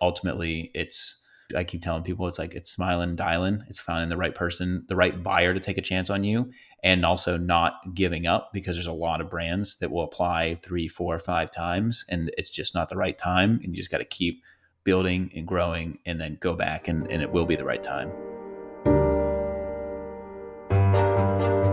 [0.00, 1.24] ultimately it's
[1.56, 3.64] I keep telling people it's like it's smiling, dialing.
[3.68, 6.50] It's finding the right person, the right buyer to take a chance on you,
[6.82, 10.88] and also not giving up because there's a lot of brands that will apply three,
[10.88, 13.60] four, five times, and it's just not the right time.
[13.62, 14.42] And you just got to keep
[14.84, 18.10] building and growing, and then go back, and, and it will be the right time.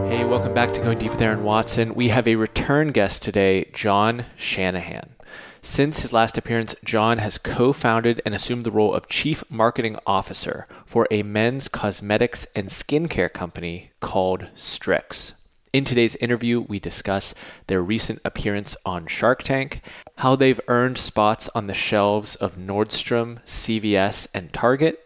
[0.07, 1.95] Hey, welcome back to Going Deep with Aaron Watson.
[1.95, 5.14] We have a return guest today, John Shanahan.
[5.61, 9.97] Since his last appearance, John has co founded and assumed the role of Chief Marketing
[10.05, 15.33] Officer for a men's cosmetics and skincare company called Stryx.
[15.73, 17.33] In today's interview, we discuss
[17.67, 19.81] their recent appearance on Shark Tank,
[20.19, 25.04] how they've earned spots on the shelves of Nordstrom, CVS, and Target,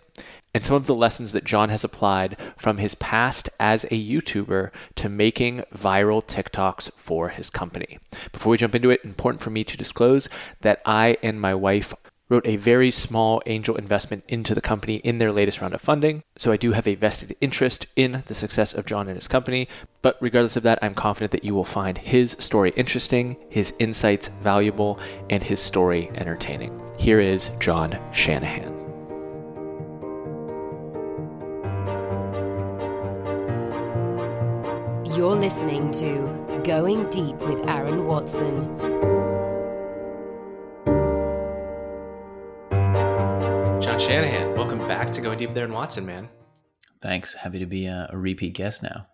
[0.54, 4.72] and some of the lessons that John has applied from his past as a YouTuber
[4.96, 8.00] to making viral TikToks for his company.
[8.32, 10.30] Before we jump into it, important for me to disclose
[10.62, 11.94] that I and my wife
[12.30, 16.24] wrote a very small angel investment into the company in their latest round of funding.
[16.38, 19.68] So I do have a vested interest in the success of John and his company.
[20.02, 24.28] But regardless of that, I'm confident that you will find his story interesting, his insights
[24.28, 26.80] valuable, and his story entertaining.
[26.98, 28.79] Here is John Shanahan.
[35.20, 38.80] You're listening to Going Deep with Aaron Watson.
[43.82, 46.30] John Shanahan, welcome back to Going Deep with Aaron Watson, man.
[47.02, 47.34] Thanks.
[47.34, 49.08] Happy to be a, a repeat guest now.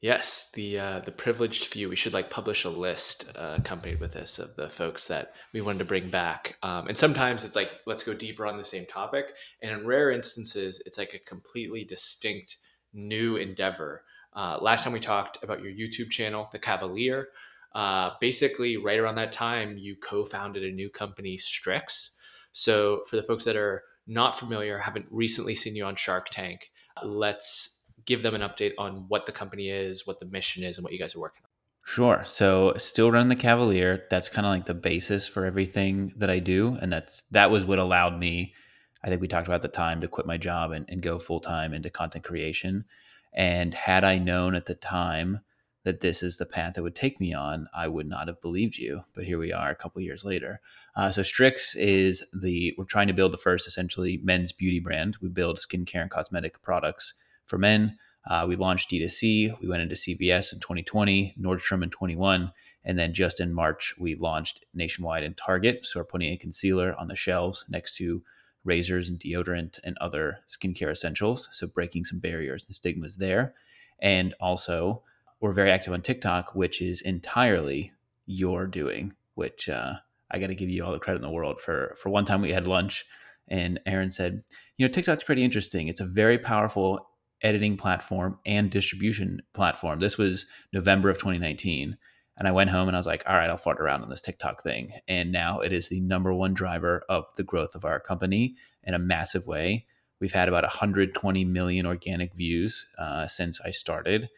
[0.00, 1.90] Yes, the uh, the privileged few.
[1.90, 5.60] We should like publish a list uh, accompanied with this of the folks that we
[5.60, 6.56] wanted to bring back.
[6.62, 9.26] Um, and sometimes it's like let's go deeper on the same topic,
[9.60, 12.56] and in rare instances, it's like a completely distinct
[12.94, 14.04] new endeavor
[14.34, 17.28] uh, last time we talked about your YouTube channel, The Kavalier.
[17.74, 22.10] Uh, basically, right around that time, you co founded a new company, Stryx.
[22.52, 26.70] So, for the folks that are not familiar, haven't recently seen you on Shark Tank,
[27.02, 30.84] let's give them an update on what the company is, what the mission is, and
[30.84, 31.50] what you guys are working on.
[31.86, 32.22] Sure.
[32.26, 34.04] So still run the Kavalier.
[34.08, 36.78] That's kind of like the basis for everything that I do.
[36.80, 38.54] And that's that was what allowed me,
[39.02, 41.40] I think we talked about the time to quit my job and, and go full
[41.40, 42.86] time into content creation.
[43.34, 45.40] And had I known at the time
[45.84, 48.78] that this is the path that would take me on, I would not have believed
[48.78, 49.04] you.
[49.14, 50.60] But here we are a couple years later.
[50.96, 55.18] Uh, so Stryx is the, we're trying to build the first essentially men's beauty brand.
[55.20, 57.14] We build skincare and cosmetic products
[57.44, 57.98] for men.
[58.26, 59.60] Uh, we launched D2C.
[59.60, 62.52] We went into CVS in 2020, Nordstrom in 21.
[62.84, 65.84] And then just in March, we launched nationwide in Target.
[65.84, 68.22] So we're putting a concealer on the shelves next to
[68.64, 71.48] razors and deodorant and other skincare essentials.
[71.52, 73.54] So breaking some barriers and stigmas there.
[74.00, 75.02] And also,
[75.40, 77.92] we're very active on TikTok, which is entirely
[78.26, 79.94] your doing, which uh,
[80.30, 81.94] I got to give you all the credit in the world for.
[81.98, 83.04] For one time, we had lunch,
[83.48, 84.42] and Aaron said,
[84.76, 85.88] "You know, TikTok's pretty interesting.
[85.88, 87.10] It's a very powerful
[87.42, 91.96] editing platform and distribution platform." This was November of 2019,
[92.36, 94.20] and I went home and I was like, all right, I'll fart around on this
[94.20, 94.92] TikTok thing.
[95.06, 98.94] And now it is the number one driver of the growth of our company in
[98.94, 99.86] a massive way.
[100.20, 104.30] We've had about 120 million organic views uh, since I started,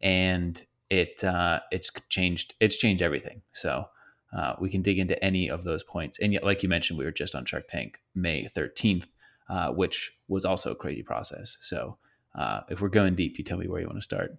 [0.00, 3.42] and it uh, it's changed it's changed everything.
[3.52, 3.86] So
[4.34, 6.18] uh, we can dig into any of those points.
[6.18, 9.06] And yet, like you mentioned, we were just on Shark Tank May 13th,
[9.48, 11.56] uh, which was also a crazy process.
[11.60, 11.98] So
[12.34, 14.36] uh, if we're going deep, you tell me where you want to start.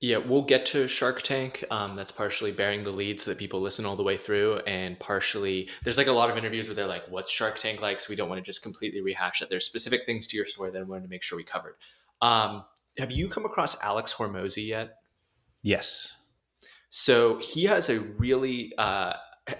[0.00, 1.62] Yeah, we'll get to Shark Tank.
[1.70, 4.98] Um, that's partially bearing the lead so that people listen all the way through, and
[4.98, 8.06] partially there's like a lot of interviews where they're like, "What's Shark Tank like?" So
[8.08, 9.50] we don't want to just completely rehash that.
[9.50, 11.74] There's specific things to your story that I wanted to make sure we covered.
[12.22, 12.64] Um,
[12.96, 14.96] have you come across Alex Hormozi yet?
[15.62, 16.14] Yes.
[16.88, 19.12] So he has a really uh,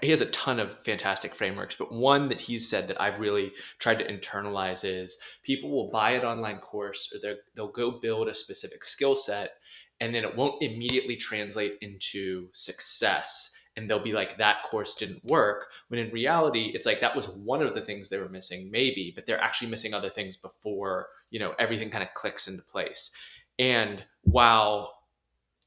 [0.03, 3.53] he has a ton of fantastic frameworks, but one that he's said that I've really
[3.79, 8.35] tried to internalize is people will buy an online course or they'll go build a
[8.35, 9.53] specific skill set
[10.01, 13.53] and then it won't immediately translate into success.
[13.77, 17.29] And they'll be like that course didn't work when in reality it's like that was
[17.29, 21.07] one of the things they were missing maybe but they're actually missing other things before
[21.31, 23.11] you know everything kind of clicks into place.
[23.59, 25.01] And while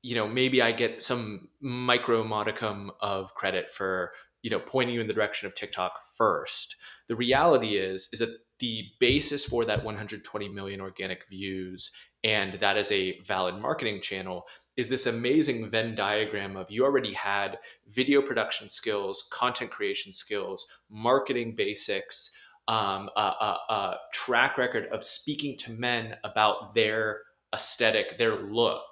[0.03, 4.11] you know maybe i get some micro modicum of credit for
[4.43, 6.75] you know pointing you in the direction of tiktok first
[7.07, 11.91] the reality is is that the basis for that 120 million organic views
[12.23, 17.13] and that is a valid marketing channel is this amazing Venn diagram of you already
[17.13, 17.59] had
[17.89, 22.31] video production skills, content creation skills, marketing basics,
[22.67, 27.21] um, a, a, a track record of speaking to men about their
[27.53, 28.83] aesthetic, their look.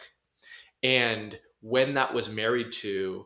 [0.84, 3.26] And when that was married to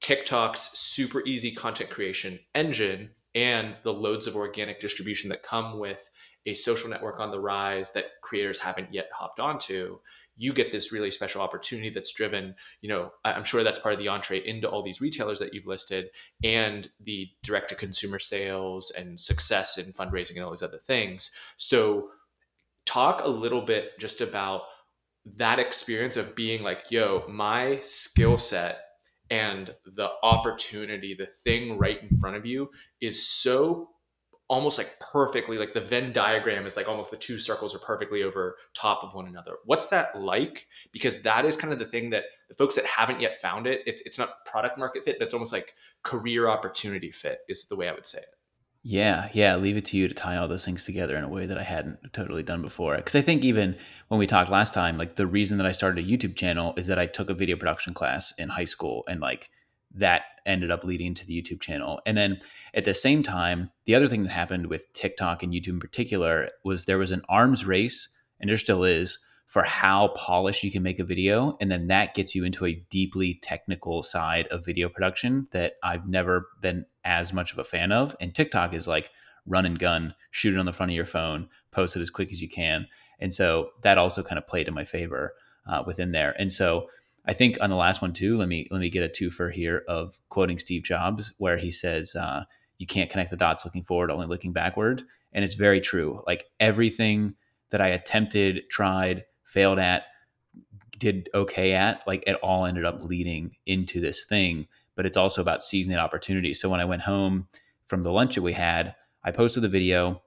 [0.00, 6.10] TikTok's super easy content creation engine and the loads of organic distribution that come with
[6.46, 9.98] a social network on the rise that creators haven't yet hopped onto,
[10.36, 13.98] you get this really special opportunity that's driven, you know, I'm sure that's part of
[13.98, 16.10] the entree into all these retailers that you've listed
[16.44, 21.30] and the direct to consumer sales and success in fundraising and all these other things.
[21.56, 22.10] So,
[22.84, 24.62] talk a little bit just about
[25.24, 28.78] that experience of being like, yo, my skill set
[29.30, 32.70] and the opportunity, the thing right in front of you
[33.00, 33.90] is so
[34.48, 38.22] almost like perfectly like the Venn diagram is like almost the two circles are perfectly
[38.22, 39.56] over top of one another.
[39.64, 40.68] What's that like?
[40.92, 43.80] Because that is kind of the thing that the folks that haven't yet found it,
[43.86, 47.88] it's, it's not product market fit, it's almost like career opportunity fit is the way
[47.88, 48.26] I would say it.
[48.88, 49.56] Yeah, yeah.
[49.56, 51.64] Leave it to you to tie all those things together in a way that I
[51.64, 52.94] hadn't totally done before.
[52.94, 53.76] Because I think even
[54.06, 56.86] when we talked last time, like the reason that I started a YouTube channel is
[56.86, 59.50] that I took a video production class in high school, and like
[59.96, 62.00] that ended up leading to the YouTube channel.
[62.06, 62.40] And then
[62.74, 66.50] at the same time, the other thing that happened with TikTok and YouTube in particular
[66.64, 68.08] was there was an arms race,
[68.38, 71.56] and there still is, for how polished you can make a video.
[71.60, 76.08] And then that gets you into a deeply technical side of video production that I've
[76.08, 78.16] never been as much of a fan of.
[78.20, 79.10] And TikTok is like
[79.46, 82.32] run and gun, shoot it on the front of your phone, post it as quick
[82.32, 82.88] as you can.
[83.20, 85.34] And so that also kind of played in my favor
[85.66, 86.34] uh, within there.
[86.38, 86.88] And so
[87.26, 89.82] I think on the last one too, let me let me get a twofer here
[89.88, 92.44] of quoting Steve Jobs, where he says, uh,
[92.78, 95.02] "You can't connect the dots looking forward, only looking backward,"
[95.32, 96.22] and it's very true.
[96.26, 97.34] Like everything
[97.70, 100.04] that I attempted, tried, failed at,
[100.98, 104.68] did okay at, like it all ended up leading into this thing.
[104.94, 106.54] But it's also about seizing that opportunity.
[106.54, 107.48] So when I went home
[107.84, 108.94] from the lunch that we had,
[109.24, 110.22] I posted the video.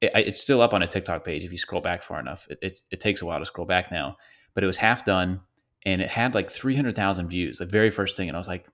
[0.00, 2.46] It, it's still up on a TikTok page if you scroll back far enough.
[2.48, 4.16] It, it, it takes a while to scroll back now,
[4.54, 5.40] but it was half done
[5.84, 8.28] and it had like 300,000 views, the very first thing.
[8.28, 8.66] And I was like,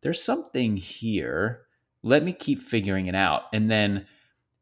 [0.00, 1.62] there's something here.
[2.02, 3.44] Let me keep figuring it out.
[3.52, 4.06] And then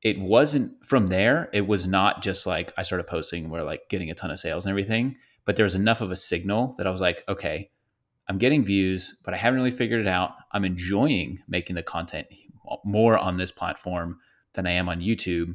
[0.02, 1.48] it wasn't from there.
[1.52, 4.64] It was not just like I started posting where like getting a ton of sales
[4.64, 7.70] and everything, but there was enough of a signal that I was like, okay,
[8.28, 10.32] I'm getting views, but I haven't really figured it out.
[10.52, 12.26] I'm enjoying making the content
[12.84, 14.18] more on this platform
[14.54, 15.54] than I am on YouTube.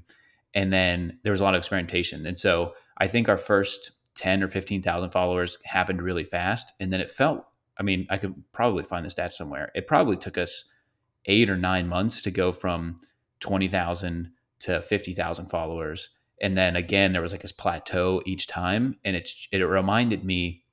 [0.53, 2.25] And then there was a lot of experimentation.
[2.25, 6.73] And so I think our first 10 or 15,000 followers happened really fast.
[6.79, 7.45] And then it felt,
[7.77, 9.71] I mean, I could probably find the stats somewhere.
[9.73, 10.65] It probably took us
[11.25, 12.97] eight or nine months to go from
[13.39, 16.09] 20,000 to 50,000 followers.
[16.41, 18.97] And then again, there was like this plateau each time.
[19.05, 20.63] And it's, it reminded me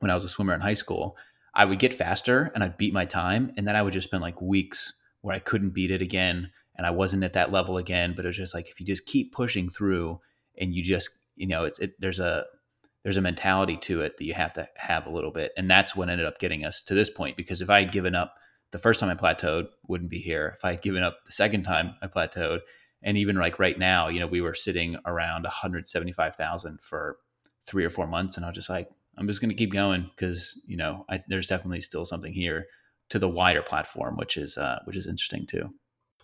[0.00, 1.16] when I was a swimmer in high school,
[1.54, 3.52] I would get faster and I'd beat my time.
[3.56, 6.50] And then I would just spend like weeks where I couldn't beat it again.
[6.76, 8.14] And I wasn't at that level again.
[8.14, 10.20] But it was just like, if you just keep pushing through
[10.58, 12.44] and you just, you know, it's, it, there's a,
[13.04, 15.52] there's a mentality to it that you have to have a little bit.
[15.56, 17.36] And that's what ended up getting us to this point.
[17.36, 18.34] Because if I had given up
[18.72, 20.54] the first time I plateaued, wouldn't be here.
[20.56, 22.60] If I had given up the second time I plateaued,
[23.02, 27.18] and even like right now, you know, we were sitting around 175,000 for
[27.66, 28.36] three or four months.
[28.36, 31.22] And I was just like, I'm just going to keep going because, you know, I,
[31.28, 32.66] there's definitely still something here
[33.10, 35.68] to the wider platform, which is, uh, which is interesting too.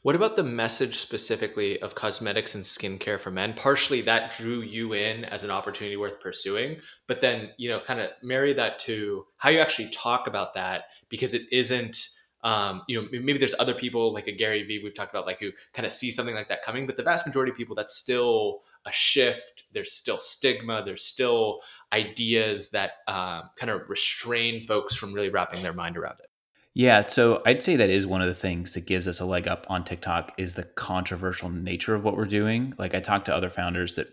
[0.03, 3.53] What about the message specifically of cosmetics and skincare for men?
[3.53, 8.01] Partially that drew you in as an opportunity worth pursuing, but then, you know, kind
[8.01, 12.09] of marry that to how you actually talk about that because it isn't,
[12.43, 15.39] um, you know, maybe there's other people like a Gary Vee we've talked about, like
[15.39, 17.95] who kind of see something like that coming, but the vast majority of people, that's
[17.95, 19.65] still a shift.
[19.75, 20.83] There's still stigma.
[20.83, 21.61] There's still
[21.93, 26.30] ideas that um, kind of restrain folks from really wrapping their mind around it.
[26.75, 29.49] Yeah, so I'd say that is one of the things that gives us a leg
[29.49, 32.75] up on TikTok is the controversial nature of what we're doing.
[32.79, 34.09] Like I talk to other founders that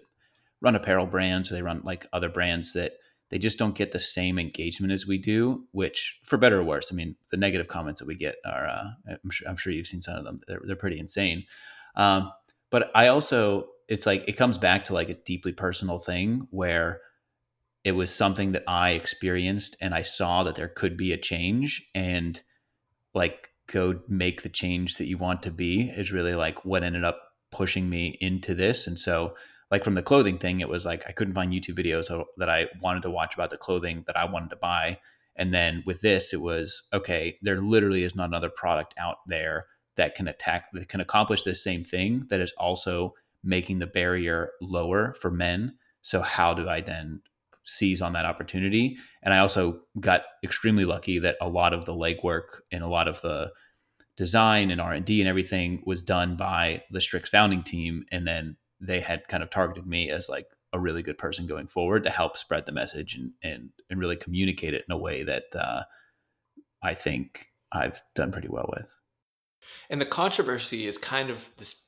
[0.59, 2.93] run apparel brands or they run like other brands that
[3.29, 6.91] they just don't get the same engagement as we do, which for better or worse,
[6.91, 8.85] I mean, the negative comments that we get are, uh,
[9.23, 10.41] I'm, sure, I'm sure you've seen some of them.
[10.47, 11.43] They're, they're pretty insane.
[11.95, 12.31] Um,
[12.71, 17.01] but I also, it's like, it comes back to like a deeply personal thing where
[17.87, 21.87] it was something that I experienced and I saw that there could be a change
[21.95, 22.41] and
[23.13, 27.05] like go make the change that you want to be is really like what ended
[27.05, 28.87] up pushing me into this.
[28.87, 29.35] And so,
[29.71, 32.65] like from the clothing thing, it was like I couldn't find YouTube videos that I
[32.81, 34.99] wanted to watch about the clothing that I wanted to buy.
[35.37, 39.67] And then with this, it was okay, there literally is not another product out there
[39.95, 43.13] that can attack, that can accomplish the same thing that is also
[43.45, 45.75] making the barrier lower for men.
[46.01, 47.21] So, how do I then
[47.67, 48.97] seize on that opportunity.
[49.21, 53.07] And I also got extremely lucky that a lot of the legwork and a lot
[53.07, 53.51] of the
[54.15, 58.99] design and R&D and everything was done by the Stryx founding team and then they
[58.99, 62.37] had kind of targeted me as like a really good person going forward to help
[62.37, 65.83] spread the message and and, and really communicate it in a way that uh,
[66.83, 68.93] I think I've done pretty well with.
[69.89, 71.86] And the controversy is kind of this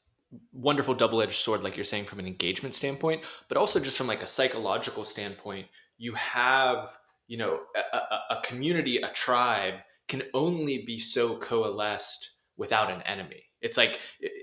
[0.53, 4.21] wonderful double-edged sword like you're saying from an engagement standpoint but also just from like
[4.21, 5.65] a psychological standpoint
[5.97, 7.61] you have you know
[7.93, 9.75] a, a, a community a tribe
[10.09, 13.43] can only be so coalesced without an enemy.
[13.61, 13.99] It's like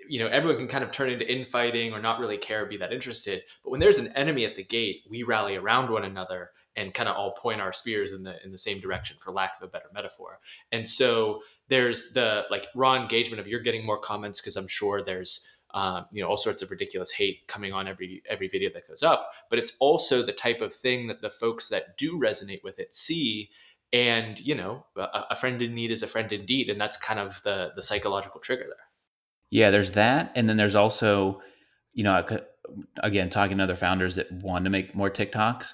[0.09, 2.93] you know everyone can kind of turn into infighting or not really care be that
[2.93, 6.93] interested but when there's an enemy at the gate we rally around one another and
[6.93, 9.67] kind of all point our spears in the in the same direction for lack of
[9.67, 10.39] a better metaphor.
[10.71, 15.03] And so there's the like raw engagement of you're getting more comments because i'm sure
[15.03, 18.89] there's um, you know all sorts of ridiculous hate coming on every every video that
[18.89, 22.63] goes up but it's also the type of thing that the folks that do resonate
[22.63, 23.51] with it see
[23.93, 27.21] and you know a, a friend in need is a friend indeed and that's kind
[27.21, 28.87] of the the psychological trigger there.
[29.51, 31.41] Yeah there's that and then there's also
[31.93, 32.25] you know
[33.03, 35.73] again talking to other founders that want to make more tiktoks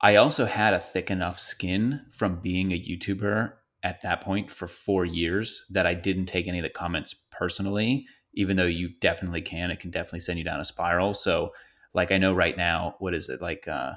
[0.00, 4.66] i also had a thick enough skin from being a youtuber at that point for
[4.66, 9.42] four years that i didn't take any of the comments personally even though you definitely
[9.42, 11.14] can, it can definitely send you down a spiral.
[11.14, 11.52] So,
[11.92, 13.66] like, I know right now, what is it like?
[13.68, 13.94] Uh,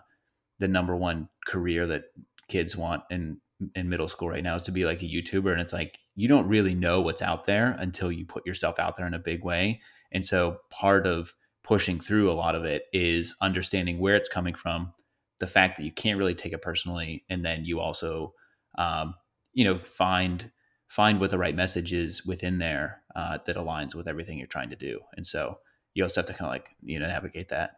[0.59, 2.03] the number one career that
[2.47, 3.39] kids want in
[3.75, 6.27] in middle school right now is to be like a YouTuber, and it's like you
[6.27, 9.43] don't really know what's out there until you put yourself out there in a big
[9.43, 9.81] way.
[10.11, 14.55] And so, part of pushing through a lot of it is understanding where it's coming
[14.55, 14.93] from,
[15.39, 18.33] the fact that you can't really take it personally, and then you also,
[18.77, 19.15] um,
[19.53, 20.51] you know, find
[20.87, 24.69] find what the right message is within there uh, that aligns with everything you're trying
[24.69, 24.99] to do.
[25.15, 25.59] And so
[25.93, 27.77] you also have to kind of like, you know, navigate that.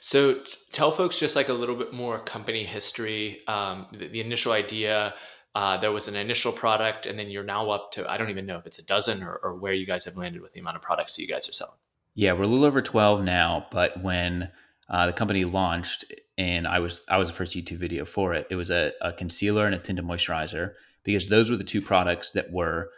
[0.00, 0.40] So
[0.72, 5.14] tell folks just like a little bit more company history, um, the, the, initial idea.
[5.54, 8.46] Uh, there was an initial product, and then you're now up to I don't even
[8.46, 10.76] know if it's a dozen or, or where you guys have landed with the amount
[10.76, 11.78] of products that you guys are selling.
[12.14, 14.50] Yeah, we're a little over twelve now, but when
[14.90, 16.04] uh, the company launched,
[16.36, 18.46] and I was I was the first YouTube video for it.
[18.50, 20.72] It was a, a concealer and a tinted moisturizer
[21.06, 22.90] because those were the two products that were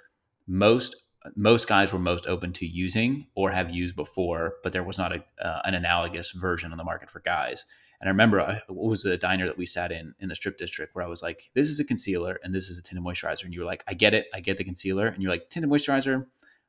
[0.48, 0.96] most
[1.36, 5.12] most guys were most open to using or have used before, but there was not
[5.12, 7.66] a, uh, an analogous version on the market for guys.
[8.00, 10.56] And I remember uh, what was the diner that we sat in in the strip
[10.56, 13.44] district where I was like, "This is a concealer and this is a tinted moisturizer,"
[13.44, 15.70] and you were like, "I get it, I get the concealer," and you're like, "Tinted
[15.70, 16.26] moisturizer."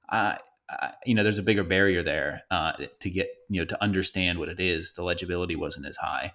[0.09, 0.35] Uh,
[0.69, 4.39] uh, you know, there's a bigger barrier there uh, to get you know to understand
[4.39, 4.93] what it is.
[4.93, 6.33] The legibility wasn't as high,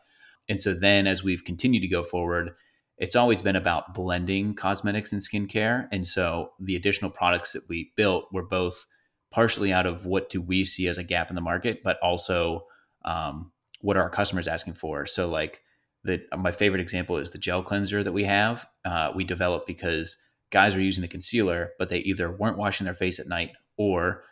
[0.49, 2.55] and so then as we've continued to go forward,
[2.99, 5.89] it's always been about blending cosmetics and skincare.
[5.91, 8.87] And so the additional products that we built were both
[9.33, 12.67] partially out of what do we see as a gap in the market, but also
[13.05, 15.07] um, what are our customers asking for.
[15.07, 15.61] So like
[16.05, 18.67] the my favorite example is the gel cleanser that we have.
[18.85, 20.17] Uh, we developed because
[20.51, 24.23] guys were using the concealer, but they either weren't washing their face at night or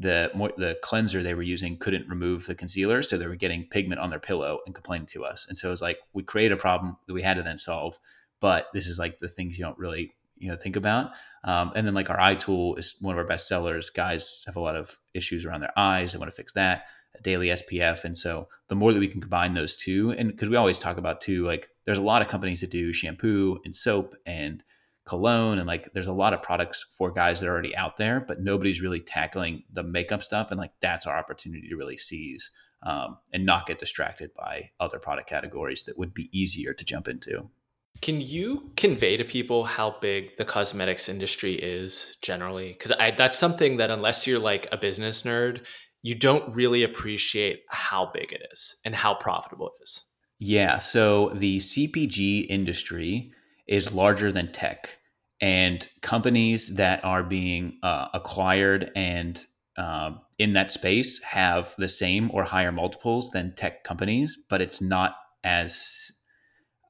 [0.00, 4.00] the the cleanser they were using couldn't remove the concealer, so they were getting pigment
[4.00, 5.46] on their pillow and complaining to us.
[5.46, 7.98] And so it was like we created a problem that we had to then solve.
[8.40, 11.10] But this is like the things you don't really you know think about.
[11.44, 13.90] Um, and then like our eye tool is one of our best sellers.
[13.90, 16.84] Guys have a lot of issues around their eyes; they want to fix that.
[17.22, 20.56] daily SPF, and so the more that we can combine those two, and because we
[20.56, 24.14] always talk about too, like there's a lot of companies that do shampoo and soap
[24.24, 24.64] and
[25.10, 28.20] cologne and like there's a lot of products for guys that are already out there
[28.20, 32.50] but nobody's really tackling the makeup stuff and like that's our opportunity to really seize
[32.84, 37.08] um, and not get distracted by other product categories that would be easier to jump
[37.08, 37.50] into.
[38.00, 42.72] Can you convey to people how big the cosmetics industry is generally?
[42.72, 45.60] Because that's something that unless you're like a business nerd
[46.02, 50.04] you don't really appreciate how big it is and how profitable it is.
[50.38, 53.32] Yeah so the cpg industry
[53.66, 54.96] is larger than tech
[55.40, 59.44] and companies that are being uh, acquired and
[59.76, 64.80] um, in that space have the same or higher multiples than tech companies, but it's
[64.80, 66.12] not as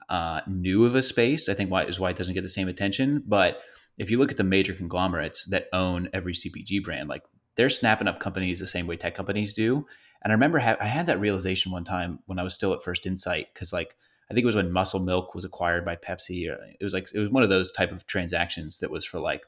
[0.09, 1.49] uh, new of a space.
[1.49, 3.23] I think why is why it doesn't get the same attention.
[3.27, 3.61] But
[3.97, 7.23] if you look at the major conglomerates that own every CPG brand, like
[7.55, 9.87] they're snapping up companies the same way tech companies do.
[10.23, 12.83] And I remember ha- I had that realization one time when I was still at
[12.83, 13.95] First Insight because like
[14.31, 16.47] I think it was when Muscle Milk was acquired by Pepsi.
[16.47, 19.43] It was like it was one of those type of transactions that was for like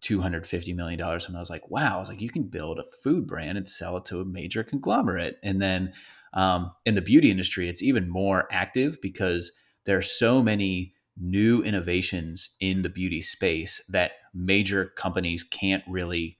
[0.00, 1.26] two hundred fifty million dollars.
[1.26, 1.96] And I was like, wow!
[1.96, 4.62] I was like, you can build a food brand and sell it to a major
[4.62, 5.38] conglomerate.
[5.42, 5.92] And then
[6.34, 9.52] um, in the beauty industry, it's even more active because
[9.84, 16.38] there are so many new innovations in the beauty space that major companies can't really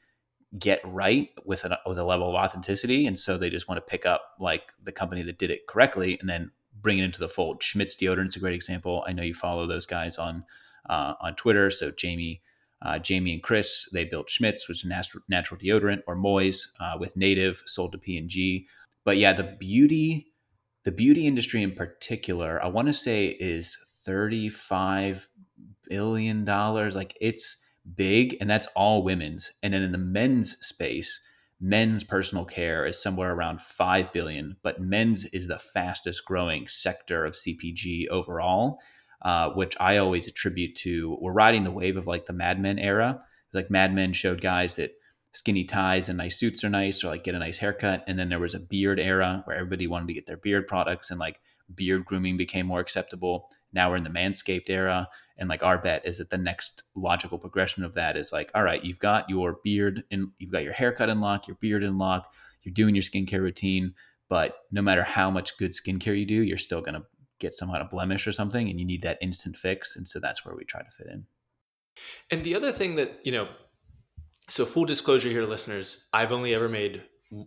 [0.59, 3.91] get right with a, with a level of authenticity and so they just want to
[3.91, 6.51] pick up like the company that did it correctly and then
[6.83, 7.63] bring it into the fold.
[7.63, 9.05] Schmidt's deodorant's a great example.
[9.07, 10.45] I know you follow those guys on
[10.89, 11.71] uh, on Twitter.
[11.71, 12.43] So Jamie,
[12.83, 16.97] uh, Jamie and Chris, they built Schmidt's, which is natural, natural deodorant, or Moiz uh,
[16.99, 18.67] with Native, sold to P and G.
[19.05, 20.33] But yeah, the beauty,
[20.85, 25.29] the beauty industry in particular, I want to say is thirty five
[25.89, 26.97] billion dollars.
[26.97, 27.57] Like it's
[27.97, 29.53] big, and that's all women's.
[29.63, 31.21] And then in the men's space,
[31.63, 37.25] men's personal care is somewhere around 5 billion, but men's is the fastest growing sector
[37.25, 38.81] of CPG overall.
[39.23, 42.77] Uh, which I always attribute to we're riding the wave of like the Mad Men
[42.81, 43.23] era.
[43.53, 44.97] Like Mad Men showed guys that
[45.33, 48.03] skinny ties and nice suits are nice, or like get a nice haircut.
[48.09, 51.13] And then there was a beard era where everybody wanted to get their beard products,
[51.13, 51.39] and like
[51.73, 53.49] beard grooming became more acceptable.
[53.73, 57.39] Now we're in the manscaped era, and like our bet is that the next logical
[57.39, 60.73] progression of that is like, all right, you've got your beard and you've got your
[60.73, 63.95] haircut in lock, your beard in lock, you're doing your skincare routine,
[64.29, 67.03] but no matter how much good skincare you do, you're still gonna
[67.39, 69.97] get some kind of blemish or something and you need that instant fix.
[69.97, 71.27] And so that's where we try to fit in.
[72.31, 73.49] And the other thing that, you know,
[74.49, 77.03] so full disclosure here, listeners, I've only ever made,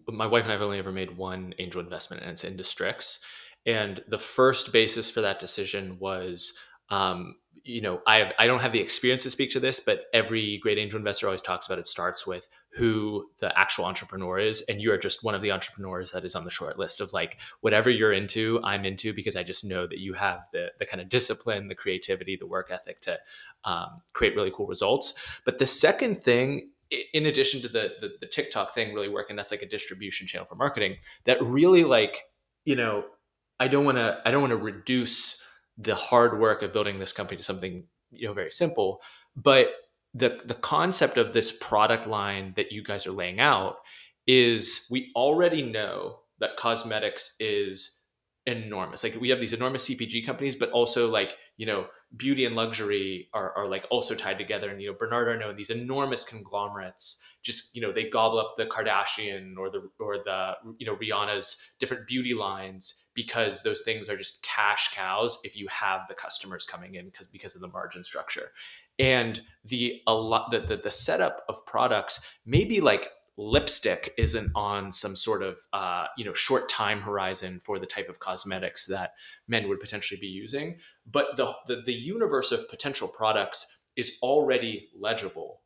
[0.07, 3.19] my wife and I have only ever made one angel investment and it's into Stryx.
[3.65, 6.53] And the first basis for that decision was
[6.89, 10.03] um, you know, I have, I don't have the experience to speak to this, but
[10.13, 14.61] every great angel investor always talks about it starts with who the actual entrepreneur is,
[14.69, 17.11] and you are just one of the entrepreneurs that is on the short list of
[17.11, 20.85] like whatever you're into, I'm into because I just know that you have the the
[20.85, 23.17] kind of discipline, the creativity, the work ethic to
[23.63, 25.15] um, create really cool results.
[25.43, 26.69] But the second thing
[27.13, 30.45] in addition to the, the, the TikTok thing really working, that's like a distribution channel
[30.45, 32.21] for marketing that really like,
[32.63, 33.05] you know,
[33.59, 35.41] I don't want to, I don't want to reduce
[35.77, 39.01] the hard work of building this company to something you know very simple
[39.35, 39.73] but
[40.13, 43.77] the the concept of this product line that you guys are laying out
[44.27, 48.01] is we already know that cosmetics is
[48.45, 49.03] enormous.
[49.03, 53.29] Like we have these enormous cpg companies but also like you know beauty and luxury
[53.33, 54.69] are, are like also tied together.
[54.69, 58.55] And you know bernard arnault and these enormous conglomerates just you know they gobble up
[58.57, 64.09] the Kardashian or the or the you know Rihanna's different beauty lines because those things
[64.09, 67.67] are just cash cows if you have the customers coming in because because of the
[67.67, 68.51] margin structure.
[68.97, 74.91] And the a lot the, the, the setup of products maybe like lipstick isn't on
[74.91, 79.11] some sort of uh, you know short time horizon for the type of cosmetics that
[79.47, 84.89] men would potentially be using but the, the, the universe of potential products is already
[84.97, 85.61] legible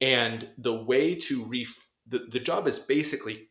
[0.00, 3.48] and the way to ref the, the job is basically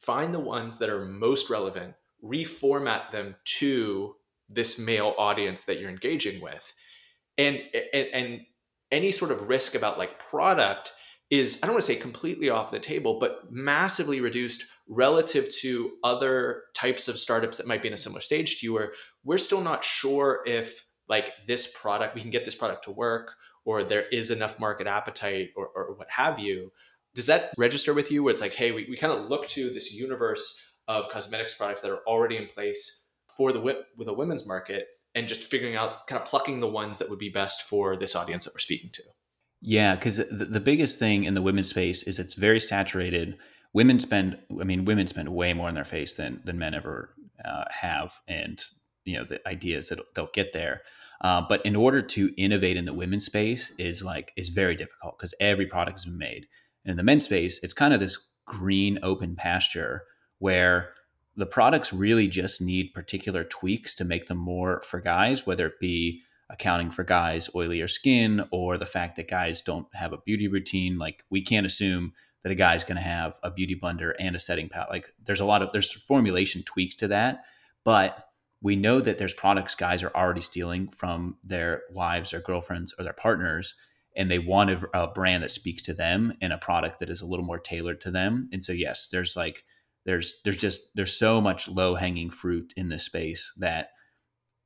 [0.00, 4.14] find the ones that are most relevant, reformat them to
[4.48, 6.72] this male audience that you're engaging with.
[7.38, 7.60] And,
[7.92, 8.40] and, and
[8.92, 10.92] any sort of risk about like product
[11.30, 15.92] is I don't want to say completely off the table, but massively reduced relative to
[16.04, 18.92] other types of startups that might be in a similar stage to you where
[19.24, 23.34] we're still not sure if like this product we can get this product to work
[23.64, 26.70] or there is enough market appetite or, or what have you.
[27.14, 29.70] Does that register with you where it's like hey we, we kind of look to
[29.70, 33.04] this universe of cosmetics products that are already in place
[33.36, 34.86] for the with a women's market
[35.16, 38.14] and just figuring out kind of plucking the ones that would be best for this
[38.14, 39.02] audience that we're speaking to
[39.60, 43.36] yeah because the, the biggest thing in the women's space is it's very saturated
[43.72, 47.14] women spend i mean women spend way more in their face than than men ever
[47.44, 48.64] uh, have and
[49.04, 50.82] you know the idea is that they'll get there
[51.20, 55.18] uh, but in order to innovate in the women's space is like is very difficult
[55.18, 56.46] because every product has been made.
[56.84, 60.04] And in the men's space, it's kind of this green open pasture
[60.38, 60.90] where
[61.36, 65.80] the products really just need particular tweaks to make them more for guys, whether it
[65.80, 70.48] be accounting for guys' oilier skin or the fact that guys don't have a beauty
[70.48, 70.98] routine.
[70.98, 74.40] Like we can't assume that a guy's going to have a beauty blender and a
[74.40, 74.86] setting powder.
[74.90, 77.44] Like there's a lot of there's formulation tweaks to that,
[77.84, 78.26] but
[78.62, 83.04] we know that there's products guys are already stealing from their wives or girlfriends or
[83.04, 83.74] their partners
[84.16, 87.20] and they want a, a, brand that speaks to them and a product that is
[87.20, 89.64] a little more tailored to them and so yes there's like
[90.04, 93.90] there's there's just there's so much low hanging fruit in this space that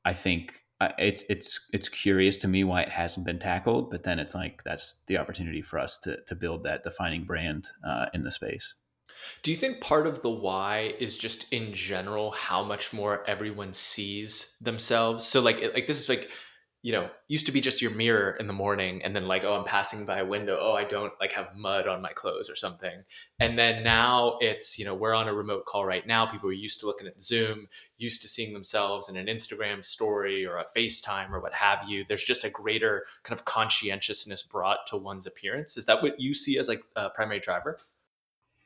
[0.05, 0.61] i think
[0.99, 4.63] it's it's it's curious to me why it hasn't been tackled but then it's like
[4.65, 8.75] that's the opportunity for us to to build that defining brand uh, in the space
[9.43, 13.73] do you think part of the why is just in general how much more everyone
[13.73, 15.27] sees themselves?
[15.27, 16.31] So like like this is like
[16.83, 19.55] you know used to be just your mirror in the morning and then like oh
[19.55, 20.59] i'm passing by a window.
[20.61, 23.05] Oh i don't like have mud on my clothes or something.
[23.39, 26.27] And then now it's you know we're on a remote call right now.
[26.27, 30.47] People are used to looking at zoom used to seeing themselves in an instagram story
[30.47, 32.05] or a facetime or what have you.
[32.09, 35.77] There's just a greater kind of conscientiousness brought to one's appearance.
[35.77, 37.79] Is that what you see as like a primary driver?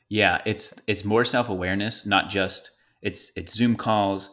[0.09, 2.71] Yeah, it's it's more self awareness, not just
[3.03, 4.31] it's it's Zoom calls.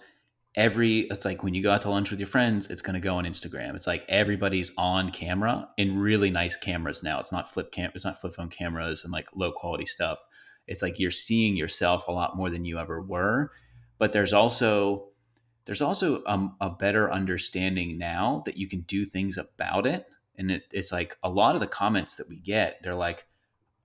[0.56, 3.00] Every it's like when you go out to lunch with your friends, it's going to
[3.00, 3.76] go on Instagram.
[3.76, 7.20] It's like everybody's on camera in really nice cameras now.
[7.20, 10.20] It's not flip cam, it's not flip phone cameras and like low quality stuff.
[10.68, 13.52] It's like you're seeing yourself a lot more than you ever were.
[13.98, 15.08] But there's also
[15.66, 20.52] there's also um, a better understanding now that you can do things about it And
[20.52, 23.26] it, it's like a lot of the comments that we get, they're like,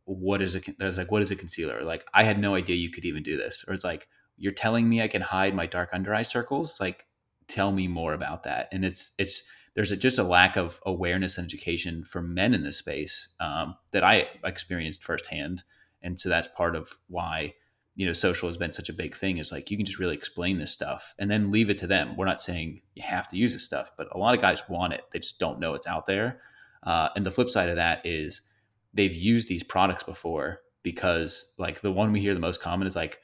[0.07, 2.91] what is a there's like what is a concealer like i had no idea you
[2.91, 5.91] could even do this or it's like you're telling me i can hide my dark
[5.93, 7.07] under eye circles like
[7.49, 8.69] tell me more about that.
[8.73, 9.43] And it's it's
[9.75, 13.77] there's a, just a lack of awareness and education for men in this space um,
[13.93, 15.63] that i experienced firsthand.
[16.03, 17.55] And so that's part of why
[17.95, 20.15] you know social has been such a big thing is like you can just really
[20.15, 22.17] explain this stuff and then leave it to them.
[22.17, 24.93] We're not saying you have to use this stuff but a lot of guys want
[24.93, 25.03] it.
[25.13, 26.41] They just don't know it's out there.
[26.83, 28.43] Uh, and the flip side of that is
[28.95, 32.95] they've used these products before because like the one we hear the most common is
[32.95, 33.19] like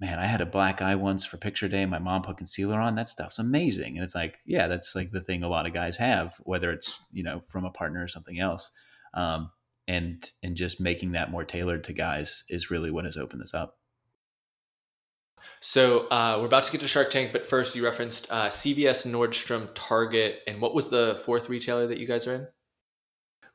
[0.00, 2.94] man i had a black eye once for picture day my mom put concealer on
[2.94, 5.96] that stuff's amazing and it's like yeah that's like the thing a lot of guys
[5.96, 8.70] have whether it's you know from a partner or something else
[9.14, 9.50] um,
[9.86, 13.54] and and just making that more tailored to guys is really what has opened this
[13.54, 13.78] up
[15.60, 19.06] so uh, we're about to get to Shark Tank, but first you referenced uh, CVS,
[19.06, 22.46] Nordstrom, Target, and what was the fourth retailer that you guys are in?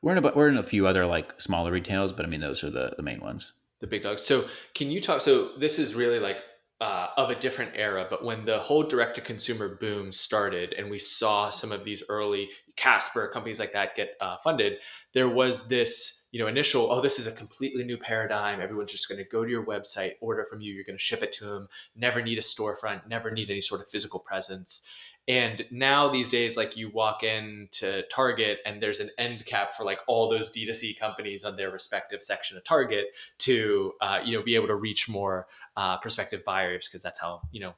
[0.02, 2.62] We're in a we're in a few other like smaller retails, but I mean those
[2.62, 3.52] are the the main ones.
[3.84, 4.22] The big dogs.
[4.22, 5.20] So can you talk?
[5.20, 6.38] So this is really like
[6.80, 10.88] uh, of a different era, but when the whole direct to consumer boom started, and
[10.88, 14.78] we saw some of these early Casper companies like that get uh, funded,
[15.12, 18.60] there was this you know initial oh this is a completely new paradigm.
[18.60, 21.22] Everyone's just going to go to your website, order from you, you're going to ship
[21.22, 24.82] it to them, never need a storefront, never need any sort of physical presence.
[25.28, 29.84] And now these days, like you walk into Target and there's an end cap for
[29.84, 34.42] like all those D2C companies on their respective section of Target to, uh, you know,
[34.42, 37.74] be able to reach more uh, prospective buyers because that's how, you know,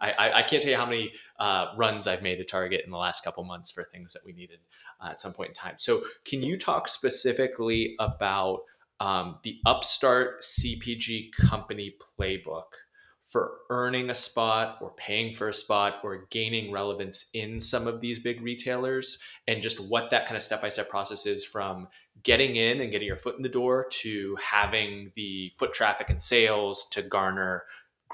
[0.00, 2.98] I, I can't tell you how many uh, runs I've made to Target in the
[2.98, 4.58] last couple months for things that we needed
[5.00, 5.74] uh, at some point in time.
[5.78, 8.60] So can you talk specifically about
[9.00, 12.64] um, the Upstart CPG company playbook?
[13.34, 18.00] for earning a spot or paying for a spot or gaining relevance in some of
[18.00, 21.88] these big retailers and just what that kind of step by step process is from
[22.22, 26.22] getting in and getting your foot in the door to having the foot traffic and
[26.22, 27.64] sales to garner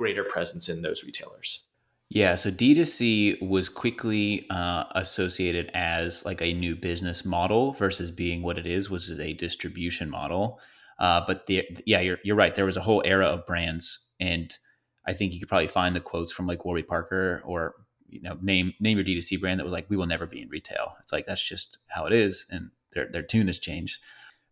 [0.00, 1.64] greater presence in those retailers.
[2.08, 8.42] Yeah, so D2C was quickly uh, associated as like a new business model versus being
[8.42, 10.58] what it is, which is a distribution model.
[10.98, 12.54] Uh, but the, yeah, you're, you're right.
[12.54, 14.56] There was a whole era of brands and
[15.06, 17.74] I think you could probably find the quotes from like Warby Parker or
[18.08, 20.48] you know name name your D2C brand that was like we will never be in
[20.48, 20.94] retail.
[21.00, 24.00] It's like that's just how it is, and their their tune has changed.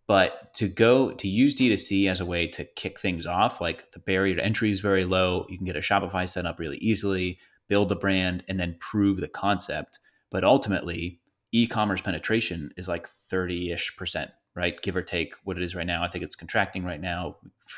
[0.08, 3.98] But to go to use D2C as a way to kick things off, like the
[4.00, 5.46] barrier to entry is very low.
[5.50, 9.18] You can get a Shopify set up really easily, build a brand, and then prove
[9.18, 9.98] the concept.
[10.30, 11.20] But ultimately,
[11.52, 14.80] e-commerce penetration is like 30-ish percent, right?
[14.80, 16.02] Give or take what it is right now.
[16.02, 17.36] I think it's contracting right now,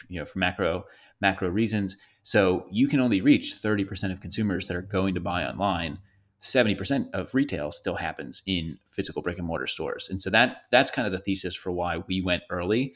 [0.08, 0.84] you know, for macro
[1.20, 1.96] macro reasons.
[2.22, 5.98] So you can only reach 30% of consumers that are going to buy online.
[6.40, 10.08] 70% of retail still happens in physical brick and mortar stores.
[10.08, 12.94] And so that that's kind of the thesis for why we went early.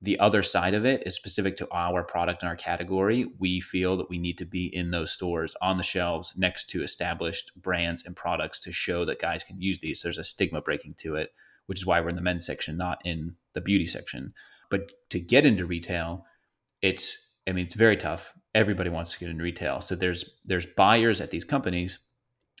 [0.00, 3.26] The other side of it is specific to our product and our category.
[3.38, 6.82] We feel that we need to be in those stores on the shelves next to
[6.82, 10.02] established brands and products to show that guys can use these.
[10.02, 11.32] There's a stigma breaking to it,
[11.66, 14.34] which is why we're in the men's section, not in the beauty section.
[14.70, 16.26] But to get into retail,
[16.82, 18.34] it's I mean, it's very tough.
[18.54, 19.80] Everybody wants to get into retail.
[19.80, 21.98] So there's there's buyers at these companies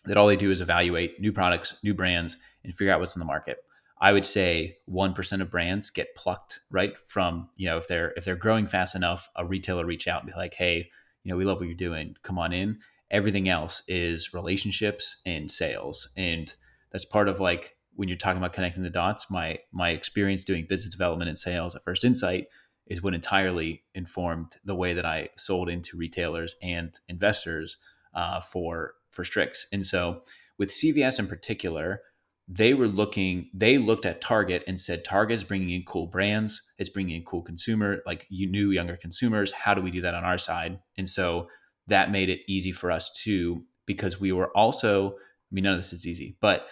[0.06, 3.20] that all they do is evaluate new products, new brands, and figure out what's in
[3.20, 3.58] the market.
[4.00, 8.12] I would say one percent of brands get plucked right from you know if they're
[8.16, 10.90] if they're growing fast enough, a retailer reach out and be like, hey,
[11.22, 12.78] you know, we love what you're doing, come on in.
[13.10, 16.54] Everything else is relationships and sales, and
[16.90, 19.30] that's part of like when you're talking about connecting the dots.
[19.30, 22.46] My my experience doing business development and sales at First Insight
[22.86, 27.78] is what entirely informed the way that I sold into retailers and investors
[28.14, 29.64] uh, for for Stryx.
[29.72, 30.22] And so
[30.58, 32.00] with CVS in particular,
[32.46, 36.62] they were looking they looked at Target and said Target is bringing in cool brands,
[36.78, 39.52] it's bringing in cool consumer like you new younger consumers.
[39.52, 40.78] How do we do that on our side?
[40.98, 41.48] And so
[41.86, 45.80] that made it easy for us too because we were also I mean none of
[45.80, 46.66] this is easy, but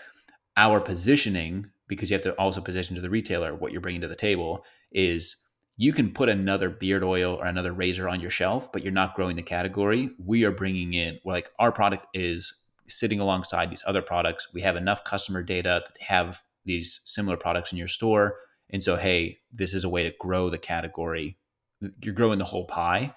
[0.57, 4.09] our positioning because you have to also position to the retailer what you're bringing to
[4.09, 5.37] the table is
[5.76, 9.14] you can put another beard oil or another razor on your shelf, but you're not
[9.14, 10.11] growing the category.
[10.18, 12.54] We are bringing in, we're like our product is
[12.88, 14.48] sitting alongside these other products.
[14.52, 18.37] We have enough customer data to have these similar products in your store.
[18.70, 21.38] And so, hey, this is a way to grow the category.
[22.02, 23.14] You're growing the whole pie.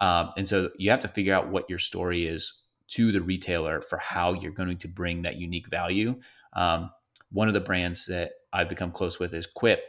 [0.00, 2.52] Um, and so you have to figure out what your story is
[2.88, 6.18] to the retailer for how you're going to bring that unique value.
[6.54, 6.90] Um,
[7.30, 9.82] one of the brands that I've become close with is Quip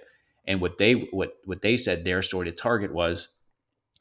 [0.49, 3.29] and what they what what they said their story to target was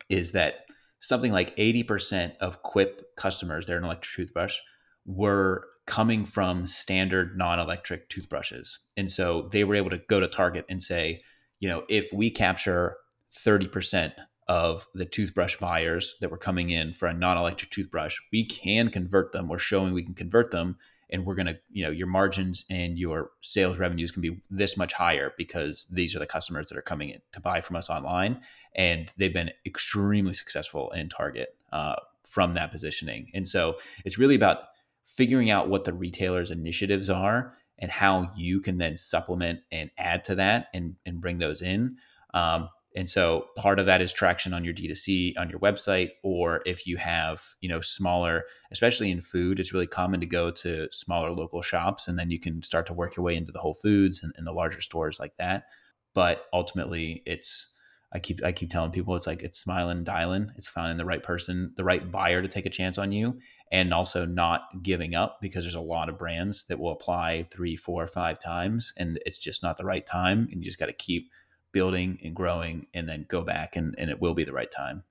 [0.09, 0.65] is that
[0.99, 4.59] something like 80% of Quip customers, they're an electric toothbrush,
[5.07, 8.81] were coming from standard non-electric toothbrushes.
[8.97, 11.23] And so they were able to go to Target and say,
[11.61, 12.97] you know, if we capture
[13.45, 14.13] 30%
[14.49, 19.33] of the toothbrush buyers that were coming in for a non-electric toothbrush, we can convert
[19.33, 19.49] them.
[19.49, 20.79] We're showing we can convert them
[21.11, 24.77] and we're going to, you know, your margins and your sales revenues can be this
[24.77, 27.89] much higher because these are the customers that are coming in to buy from us
[27.89, 28.41] online.
[28.75, 33.31] And they've been extremely successful in Target uh, from that positioning.
[33.35, 34.59] And so it's really about
[35.07, 40.25] figuring out what the retailer's initiatives are and how you can then supplement and add
[40.25, 41.97] to that and, and bring those in.
[42.35, 46.63] Um, and so part of that is traction on your D2C on your website, or
[46.67, 50.89] if you have, you know, smaller, especially in food, it's really common to go to
[50.91, 53.75] smaller local shops and then you can start to work your way into the Whole
[53.75, 55.67] Foods and, and the larger stores like that.
[56.13, 57.73] But ultimately it's
[58.13, 60.51] I keep I keep telling people it's like it's smiling, dialing.
[60.57, 63.39] It's finding the right person, the right buyer to take a chance on you,
[63.71, 67.77] and also not giving up because there's a lot of brands that will apply three,
[67.77, 70.49] four, five times, and it's just not the right time.
[70.51, 71.31] And you just got to keep
[71.73, 75.05] building and growing, and then go back, and and it will be the right time.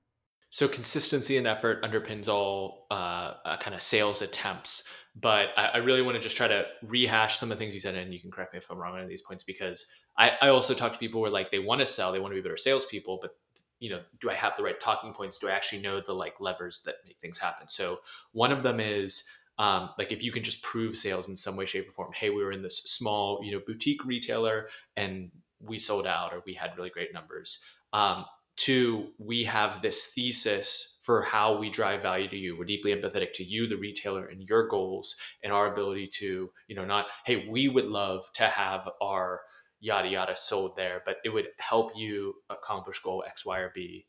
[0.50, 4.84] So consistency and effort underpins all uh, uh, kind of sales attempts.
[5.20, 7.80] But I, I, really want to just try to rehash some of the things you
[7.80, 10.50] said, and you can correct me if I'm wrong on these points because I, I
[10.50, 12.58] also talk to people where like they want to sell, they want to be better
[12.58, 13.32] salespeople, but
[13.80, 15.38] you know, do I have the right talking points?
[15.38, 17.67] Do I actually know the like levers that make things happen?
[17.67, 18.00] So
[18.32, 19.24] one of them is
[19.60, 22.12] um, like if you can just prove sales in some way, shape, or form.
[22.13, 26.43] Hey, we were in this small, you know, boutique retailer and we sold out, or
[26.46, 27.60] we had really great numbers.
[27.93, 32.58] Um, two, we have this thesis for how we drive value to you.
[32.58, 36.76] We're deeply empathetic to you, the retailer, and your goals and our ability to, you
[36.76, 39.41] know, not, hey, we would love to have our
[39.80, 44.06] yada yada sold there, but it would help you accomplish goal X, Y, or B.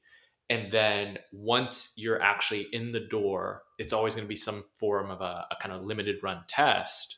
[0.50, 5.11] And then once you're actually in the door, it's always going to be some form
[5.11, 7.17] of a, a kind of limited run test,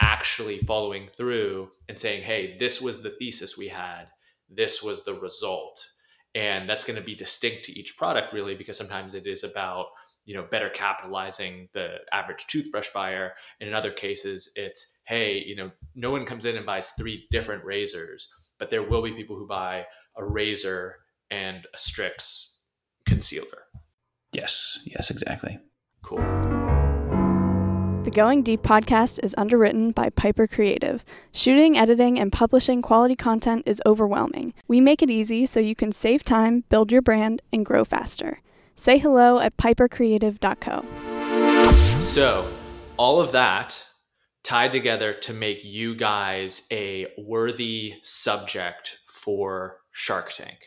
[0.00, 4.06] actually following through and saying, hey, this was the thesis we had,
[4.48, 5.86] this was the result.
[6.34, 9.86] And that's going to be distinct to each product really because sometimes it is about
[10.24, 13.34] you know better capitalizing the average toothbrush buyer.
[13.60, 17.26] And in other cases it's hey you know no one comes in and buys three
[17.30, 18.28] different razors
[18.58, 19.84] but there will be people who buy
[20.16, 20.96] a razor
[21.30, 22.54] and a stryx
[23.06, 23.64] concealer.
[24.32, 24.78] Yes.
[24.84, 25.58] Yes exactly.
[26.02, 26.63] Cool
[28.04, 31.02] the Going Deep podcast is underwritten by Piper Creative.
[31.32, 34.52] Shooting, editing, and publishing quality content is overwhelming.
[34.68, 38.42] We make it easy so you can save time, build your brand, and grow faster.
[38.74, 40.84] Say hello at pipercreative.co.
[42.02, 42.46] So,
[42.98, 43.82] all of that
[44.42, 50.58] tied together to make you guys a worthy subject for Shark Tank.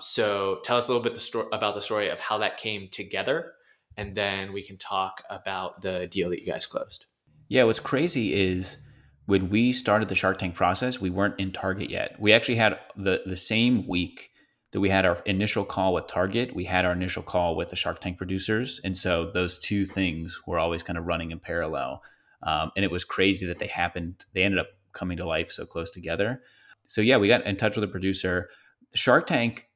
[0.00, 2.88] So, tell us a little bit the sto- about the story of how that came
[2.90, 3.52] together
[4.00, 7.04] and then we can talk about the deal that you guys closed.
[7.48, 8.78] Yeah, what's crazy is
[9.26, 12.16] when we started the Shark Tank process, we weren't in Target yet.
[12.18, 14.30] We actually had the the same week
[14.72, 17.76] that we had our initial call with Target, we had our initial call with the
[17.76, 22.02] Shark Tank producers, and so those two things were always kind of running in parallel.
[22.42, 24.24] Um, and it was crazy that they happened.
[24.32, 26.40] They ended up coming to life so close together.
[26.86, 28.48] So yeah, we got in touch with the producer.
[28.94, 29.68] Shark Tank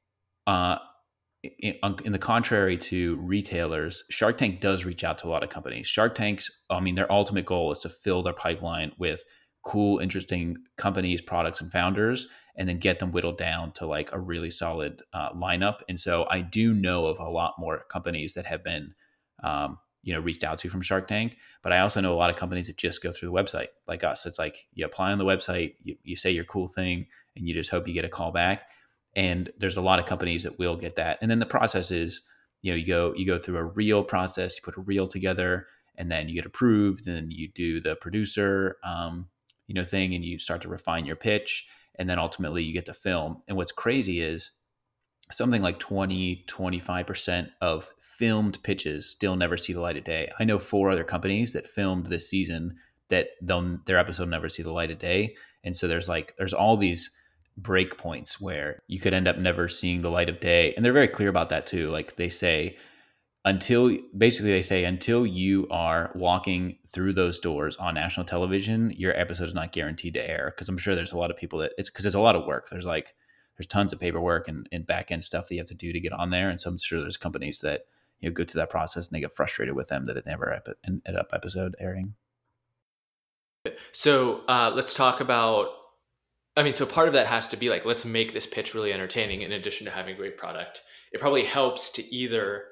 [0.46, 0.78] uh,
[1.58, 5.50] in, in, the contrary to retailers, Shark Tank does reach out to a lot of
[5.50, 5.86] companies.
[5.86, 9.24] Shark Tanks, I mean, their ultimate goal is to fill their pipeline with
[9.64, 12.26] cool, interesting companies, products, and founders,
[12.56, 15.78] and then get them whittled down to like a really solid uh, lineup.
[15.88, 18.94] And so I do know of a lot more companies that have been,
[19.42, 21.36] um, you know, reached out to from Shark Tank.
[21.62, 24.04] But I also know a lot of companies that just go through the website, like
[24.04, 24.26] us.
[24.26, 27.54] It's like you apply on the website, you, you say your cool thing, and you
[27.54, 28.66] just hope you get a call back
[29.16, 32.22] and there's a lot of companies that will get that and then the process is
[32.62, 35.66] you know you go you go through a reel process you put a reel together
[35.96, 39.28] and then you get approved and then you do the producer um,
[39.66, 42.86] you know thing and you start to refine your pitch and then ultimately you get
[42.86, 44.50] to film and what's crazy is
[45.30, 50.30] something like 20 25% of filmed pitches still never see the light of day.
[50.38, 52.76] I know four other companies that filmed this season
[53.08, 56.54] that they'll their episode never see the light of day and so there's like there's
[56.54, 57.10] all these
[57.56, 60.72] break points where you could end up never seeing the light of day.
[60.74, 61.88] And they're very clear about that too.
[61.90, 62.76] Like they say,
[63.44, 69.16] until basically they say until you are walking through those doors on national television, your
[69.18, 70.52] episode is not guaranteed to air.
[70.54, 72.46] Because I'm sure there's a lot of people that it's because it's a lot of
[72.46, 72.68] work.
[72.70, 73.14] There's like
[73.56, 76.00] there's tons of paperwork and, and back end stuff that you have to do to
[76.00, 76.48] get on there.
[76.48, 77.82] And so I'm sure there's companies that
[78.20, 80.60] you know go through that process and they get frustrated with them that it never
[80.84, 82.14] ended up episode airing.
[83.92, 85.68] So uh, let's talk about
[86.56, 88.92] I mean, so part of that has to be like, let's make this pitch really
[88.92, 90.82] entertaining in addition to having great product.
[91.12, 92.64] It probably helps to either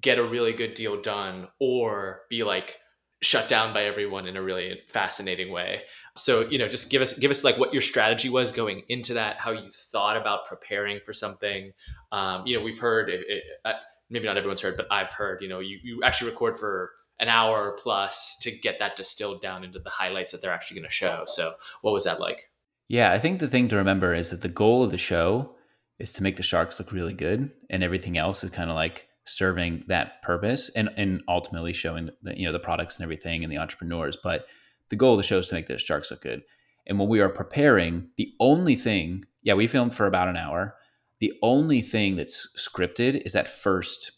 [0.00, 2.78] get a really good deal done or be like,
[3.22, 5.82] shut down by everyone in a really fascinating way.
[6.16, 9.14] So, you know, just give us give us like what your strategy was going into
[9.14, 11.72] that, how you thought about preparing for something.
[12.12, 13.74] Um, you know, we've heard it, it, uh,
[14.08, 17.28] maybe not everyone's heard, but I've heard, you know, you you actually record for an
[17.28, 20.94] hour plus to get that distilled down into the highlights that they're actually going to
[20.94, 21.24] show.
[21.26, 22.49] So, what was that like?
[22.90, 25.54] Yeah, I think the thing to remember is that the goal of the show
[26.00, 29.06] is to make the sharks look really good, and everything else is kind of like
[29.24, 33.52] serving that purpose and and ultimately showing the, you know the products and everything and
[33.52, 34.18] the entrepreneurs.
[34.20, 34.46] But
[34.88, 36.42] the goal of the show is to make the sharks look good.
[36.84, 40.74] And when we are preparing, the only thing, yeah, we filmed for about an hour.
[41.20, 44.10] The only thing that's scripted is that first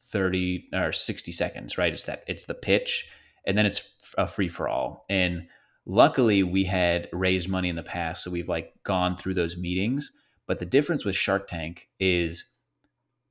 [0.00, 1.92] 30 or 60 seconds, right?
[1.92, 3.10] It's that it's the pitch
[3.44, 5.04] and then it's a free for all.
[5.10, 5.48] And
[5.86, 10.10] luckily we had raised money in the past, so we've like gone through those meetings.
[10.46, 12.50] But the difference with Shark Tank is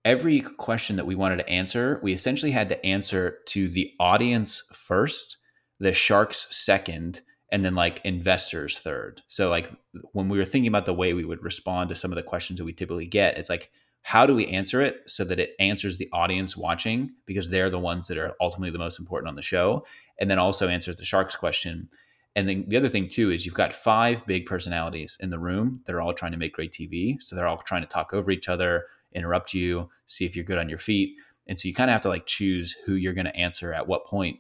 [0.04, 4.64] every question that we wanted to answer, we essentially had to answer to the audience
[4.72, 5.38] first,
[5.80, 9.22] the sharks second, and then like investors third.
[9.28, 9.72] So like
[10.14, 12.60] when we were thinking about the way we would respond to some of the questions
[12.60, 15.98] that we typically get, it's like how do we answer it so that it answers
[15.98, 19.42] the audience watching because they're the ones that are ultimately the most important on the
[19.42, 19.84] show
[20.20, 21.90] and then also answers the sharks question
[22.36, 25.82] and then the other thing too is you've got five big personalities in the room
[25.86, 28.32] that are all trying to make great tv so they're all trying to talk over
[28.32, 31.16] each other interrupt you see if you're good on your feet.
[31.48, 33.88] And so you kind of have to like choose who you're going to answer at
[33.88, 34.40] what point.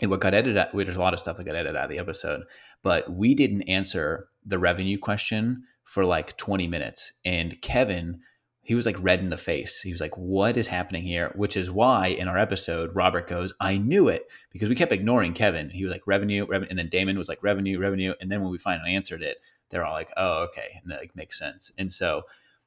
[0.00, 1.90] And what got edited out, there's a lot of stuff that got edited out of
[1.90, 2.44] the episode
[2.84, 7.12] but we didn't answer the revenue question for like 20 minutes.
[7.24, 8.20] And kevin
[8.68, 9.80] he was like red in the face.
[9.80, 11.32] He was like, What is happening here?
[11.34, 15.32] Which is why in our episode, Robert goes, I knew it because we kept ignoring
[15.32, 15.70] Kevin.
[15.70, 16.68] He was like, Revenue, revenue.
[16.68, 18.12] And then Daymond was like, Revenue, revenue.
[18.20, 19.38] And then when we finally answered it,
[19.70, 20.80] they're all like, Oh, okay.
[20.82, 21.72] And that like makes sense.
[21.78, 22.24] And so,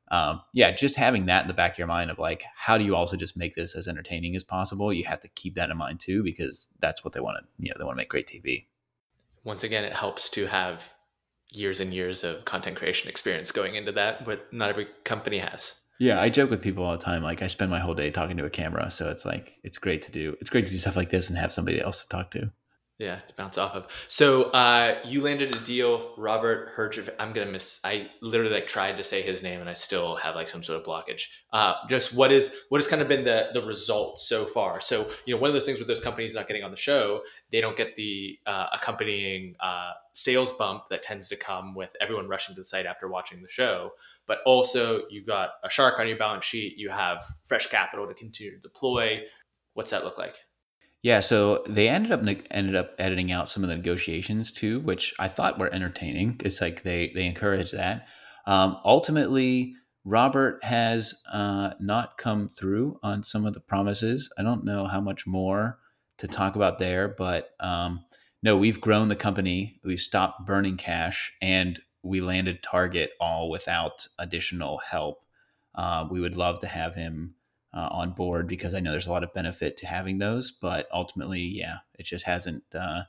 [0.10, 2.84] um, yeah, just having that in the back of your mind of like, how do
[2.84, 4.92] you also just make this as entertaining as possible?
[4.92, 7.70] You have to keep that in mind too, because that's what they want to, you
[7.70, 8.66] know, they want to make great TV.
[9.44, 10.96] Once again, it helps to have
[11.52, 15.82] years and years of content creation experience going into that, but not every company has.
[16.02, 17.22] Yeah, I joke with people all the time.
[17.22, 20.02] Like I spend my whole day talking to a camera, so it's like it's great
[20.02, 20.36] to do.
[20.42, 22.52] It's great to do stuff like this and have somebody else to talk to.
[22.98, 23.88] Yeah, to bounce off of.
[24.08, 27.14] So uh, you landed a deal, Robert Herjavec.
[27.20, 27.80] I'm gonna miss.
[27.84, 30.82] I literally like tried to say his name, and I still have like some sort
[30.82, 31.26] of blockage.
[31.54, 34.82] Uh, just what is what has kind of been the the result so far?
[34.82, 37.22] So you know, one of those things with those companies not getting on the show,
[37.52, 42.28] they don't get the uh, accompanying uh, sales bump that tends to come with everyone
[42.28, 43.92] rushing to the site after watching the show.
[44.28, 46.76] But also, you've got a shark on your balance sheet.
[46.78, 49.24] You have fresh capital to continue to deploy.
[49.74, 50.36] What's that look like?
[51.04, 55.14] Yeah, so they ended up ended up editing out some of the negotiations too, which
[55.18, 56.40] I thought were entertaining.
[56.44, 58.08] It's like they they encourage that.
[58.46, 59.74] Um, ultimately,
[60.06, 64.32] Robert has uh, not come through on some of the promises.
[64.38, 65.80] I don't know how much more
[66.20, 68.06] to talk about there, but um,
[68.44, 69.80] no, we've grown the company.
[69.84, 75.24] We've stopped burning cash, and we landed Target all without additional help.
[75.76, 77.36] Uh, we would love to have him
[77.74, 80.52] uh, on board because I know there's a lot of benefit to having those.
[80.52, 83.04] But ultimately, yeah, it just hasn't uh,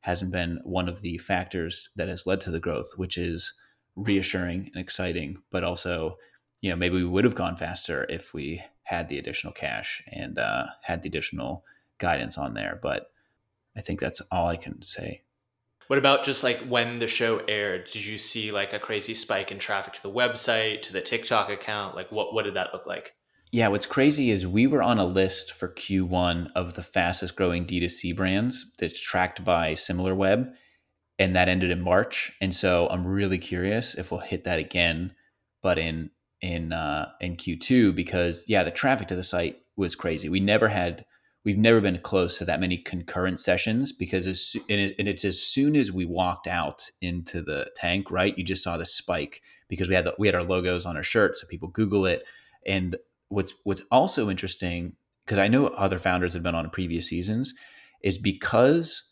[0.00, 3.54] hasn't been one of the factors that has led to the growth, which is
[3.96, 5.38] reassuring and exciting.
[5.50, 6.16] But also,
[6.60, 10.38] you know, maybe we would have gone faster if we had the additional cash and
[10.38, 11.64] uh, had the additional
[11.98, 12.78] guidance on there.
[12.82, 13.10] But
[13.76, 15.22] I think that's all I can say.
[15.88, 17.90] What about just like when the show aired?
[17.92, 21.50] Did you see like a crazy spike in traffic to the website, to the TikTok
[21.50, 21.94] account?
[21.94, 23.14] Like what what did that look like?
[23.52, 27.64] Yeah, what's crazy is we were on a list for Q1 of the fastest growing
[27.64, 30.52] D2C brands that's tracked by SimilarWeb,
[31.20, 32.32] and that ended in March.
[32.40, 35.14] And so I'm really curious if we'll hit that again,
[35.62, 40.28] but in in uh, in Q2 because yeah, the traffic to the site was crazy.
[40.28, 41.04] We never had
[41.44, 45.76] we've never been close to that many concurrent sessions because as, and it's as soon
[45.76, 48.36] as we walked out into the tank, right?
[48.38, 51.02] You just saw the spike because we had the, we had our logos on our
[51.02, 52.24] shirt, so people Google it,
[52.66, 52.96] and
[53.28, 57.54] what's what's also interesting because I know other founders have been on previous seasons
[58.02, 59.04] is because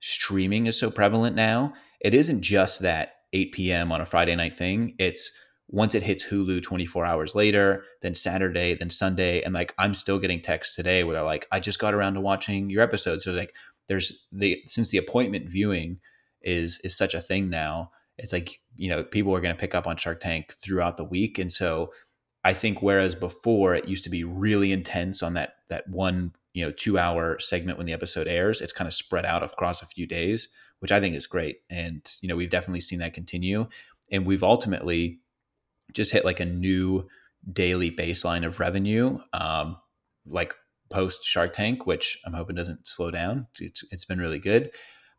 [0.00, 1.74] streaming is so prevalent now.
[2.00, 3.90] It isn't just that 8 p.m.
[3.90, 4.94] on a Friday night thing.
[4.98, 5.32] It's
[5.68, 10.18] once it hits Hulu 24 hours later, then Saturday, then Sunday, and like I'm still
[10.18, 13.24] getting texts today where they're like, I just got around to watching your episodes.
[13.24, 13.54] So like
[13.86, 16.00] there's the since the appointment viewing
[16.42, 19.86] is is such a thing now, it's like, you know, people are gonna pick up
[19.86, 21.38] on Shark Tank throughout the week.
[21.38, 21.92] And so
[22.44, 26.64] I think whereas before it used to be really intense on that that one you
[26.64, 29.86] know two hour segment when the episode airs, it's kind of spread out across a
[29.86, 30.48] few days,
[30.78, 31.58] which I think is great.
[31.68, 33.66] And you know we've definitely seen that continue,
[34.10, 35.20] and we've ultimately
[35.92, 37.06] just hit like a new
[37.50, 39.76] daily baseline of revenue, um,
[40.26, 40.54] like
[40.90, 43.46] post Shark Tank, which I'm hoping doesn't slow down.
[43.60, 44.70] It's it's been really good,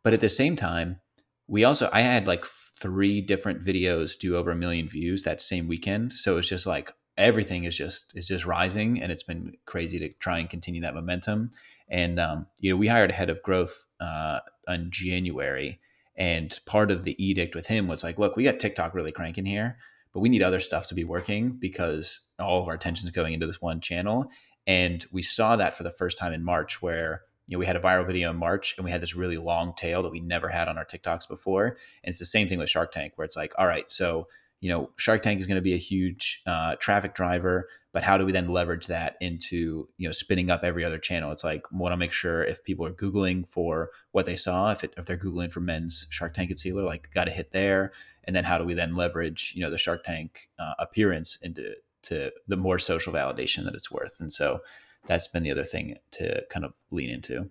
[0.04, 1.00] but at the same time,
[1.48, 5.68] we also I had like three different videos do over a million views that same
[5.68, 6.14] weekend.
[6.14, 10.10] So it's just like everything is just is just rising, and it's been crazy to
[10.20, 11.50] try and continue that momentum.
[11.90, 15.80] And um, you know, we hired a head of growth uh, in January,
[16.16, 19.46] and part of the edict with him was like, look, we got TikTok really cranking
[19.46, 19.78] here,
[20.14, 23.34] but we need other stuff to be working because all of our attention is going
[23.34, 24.30] into this one channel.
[24.66, 27.76] And we saw that for the first time in March, where you know we had
[27.76, 30.50] a viral video in March, and we had this really long tail that we never
[30.50, 31.78] had on our TikToks before.
[32.04, 34.28] And it's the same thing with Shark Tank, where it's like, all right, so
[34.62, 38.18] you know, Shark Tank is going to be a huge uh, traffic driver, but how
[38.18, 41.32] do we then leverage that into you know spinning up every other channel?
[41.32, 44.84] It's like want to make sure if people are googling for what they saw, if
[44.84, 47.94] it, if they're googling for men's Shark Tank concealer, like got to hit there,
[48.30, 51.74] and then how do we then leverage you know the Shark Tank uh, appearance into
[52.04, 54.18] to the more social validation that it's worth?
[54.20, 54.60] And so
[55.08, 57.50] that's been the other thing to kind of lean into.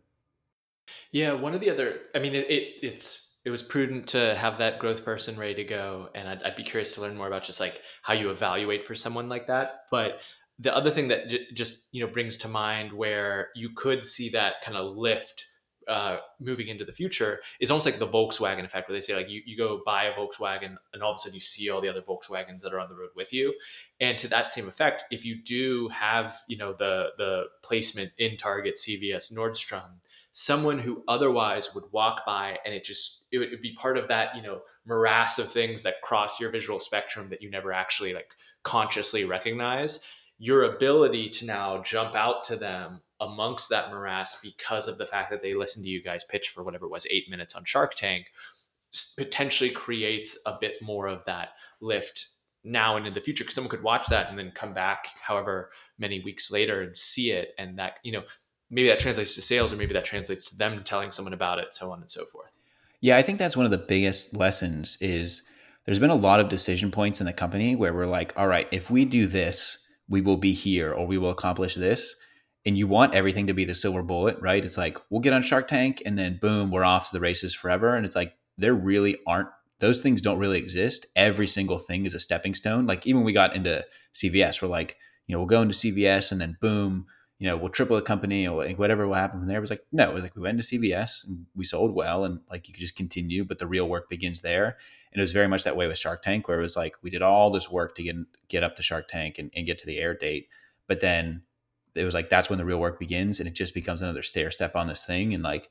[1.10, 4.58] Yeah, one of the other, I mean, it, it it's it was prudent to have
[4.58, 7.42] that growth person ready to go and I'd, I'd, be curious to learn more about
[7.42, 10.20] just like how you evaluate for someone like that but
[10.58, 14.28] the other thing that j- just you know brings to mind where you could see
[14.30, 15.46] that kind of lift
[15.88, 19.28] uh, moving into the future is almost like the Volkswagen effect, where they say like
[19.28, 21.88] you, you go buy a Volkswagen and all of a sudden you see all the
[21.88, 23.54] other Volkswagens that are on the road with you.
[24.00, 28.36] And to that same effect, if you do have you know the the placement in
[28.36, 30.00] Target, CVS, Nordstrom,
[30.32, 34.36] someone who otherwise would walk by and it just it would be part of that
[34.36, 38.30] you know morass of things that cross your visual spectrum that you never actually like
[38.62, 40.00] consciously recognize
[40.38, 45.30] your ability to now jump out to them amongst that morass because of the fact
[45.30, 47.94] that they listened to you guys pitch for whatever it was eight minutes on shark
[47.94, 48.26] tank
[49.16, 51.50] potentially creates a bit more of that
[51.80, 52.28] lift
[52.64, 55.70] now and in the future because someone could watch that and then come back however
[55.98, 58.22] many weeks later and see it and that you know
[58.70, 61.72] maybe that translates to sales or maybe that translates to them telling someone about it
[61.72, 62.50] so on and so forth.
[63.00, 65.42] Yeah i think that's one of the biggest lessons is
[65.84, 68.68] there's been a lot of decision points in the company where we're like all right
[68.72, 72.14] if we do this we will be here or we will accomplish this
[72.66, 75.42] and you want everything to be the silver bullet right it's like we'll get on
[75.42, 78.74] shark tank and then boom we're off to the races forever and it's like there
[78.74, 79.48] really aren't
[79.80, 83.32] those things don't really exist every single thing is a stepping stone like even we
[83.32, 83.84] got into
[84.14, 84.96] cvs we're like
[85.26, 87.06] you know we'll go into cvs and then boom
[87.38, 89.58] you know, we'll triple the company or like whatever will happen from there.
[89.58, 92.24] It was like, no, it was like we went to CVS and we sold well
[92.24, 94.76] and like you could just continue, but the real work begins there.
[95.12, 97.10] And it was very much that way with Shark Tank, where it was like we
[97.10, 98.16] did all this work to get
[98.48, 100.48] get up to Shark Tank and, and get to the air date.
[100.88, 101.42] But then
[101.98, 104.50] it was like that's when the real work begins and it just becomes another stair
[104.50, 105.34] step on this thing.
[105.34, 105.68] And like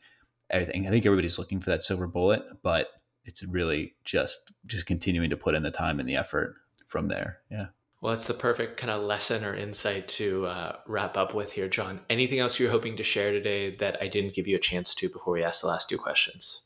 [0.50, 2.90] everything I think everybody's looking for that silver bullet, but
[3.26, 6.56] it's really just just continuing to put in the time and the effort
[6.88, 7.40] from there.
[7.52, 7.68] Yeah.
[8.02, 11.68] Well, that's the perfect kind of lesson or insight to uh, wrap up with here,
[11.68, 12.00] John.
[12.10, 15.10] Anything else you're hoping to share today that I didn't give you a chance to
[15.10, 16.62] before we ask the last two questions?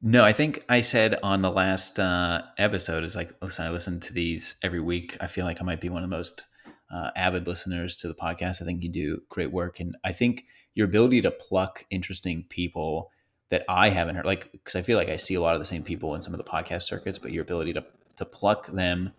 [0.00, 4.00] No, I think I said on the last uh, episode is like, listen, I listen
[4.00, 5.18] to these every week.
[5.20, 6.44] I feel like I might be one of the most
[6.90, 8.60] uh, avid listeners to the podcast.
[8.60, 13.10] I think you do great work, and I think your ability to pluck interesting people
[13.50, 15.66] that I haven't heard, like, because I feel like I see a lot of the
[15.66, 17.84] same people in some of the podcast circuits, but your ability to
[18.16, 19.12] to pluck them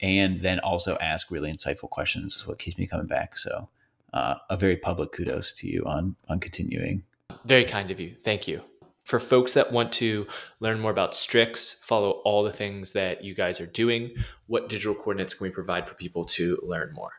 [0.00, 3.38] and then also ask really insightful questions is what keeps me coming back.
[3.38, 3.68] So,
[4.12, 7.04] uh, a very public kudos to you on on continuing.
[7.44, 8.16] Very kind of you.
[8.22, 8.62] Thank you.
[9.04, 10.26] For folks that want to
[10.60, 14.14] learn more about Stryx, follow all the things that you guys are doing,
[14.46, 17.12] what digital coordinates can we provide for people to learn more?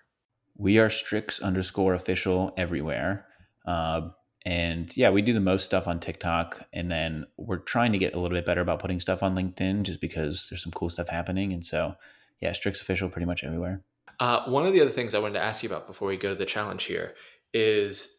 [0.57, 3.27] We are Stryx underscore official everywhere.
[3.65, 4.09] Uh,
[4.45, 6.67] and yeah, we do the most stuff on TikTok.
[6.73, 9.83] And then we're trying to get a little bit better about putting stuff on LinkedIn
[9.83, 11.53] just because there's some cool stuff happening.
[11.53, 11.95] And so
[12.39, 13.83] yeah, Stryx official pretty much everywhere.
[14.19, 16.29] Uh, one of the other things I wanted to ask you about before we go
[16.29, 17.15] to the challenge here
[17.53, 18.17] is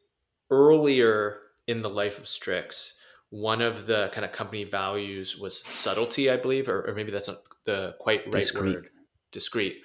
[0.51, 2.93] earlier in the life of Stryx,
[3.31, 7.29] one of the kind of company values was subtlety, I believe, or, or maybe that's
[7.29, 8.75] not the quite right discreet.
[8.75, 8.89] word,
[9.33, 9.79] discreet.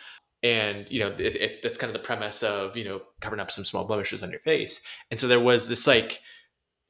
[0.44, 3.52] And you know, it, it, that's kind of the premise of you know covering up
[3.52, 4.82] some small blemishes on your face.
[5.10, 6.22] And so there was this like